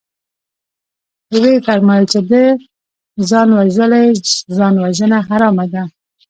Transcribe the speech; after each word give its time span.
ويې 1.41 1.63
فرمايل 1.65 2.05
چې 2.11 2.19
ده 2.29 2.43
ځان 3.29 3.47
وژلى 3.59 4.03
ځانوژنه 4.57 5.17
حرامه 5.27 5.65
ده. 5.73 5.83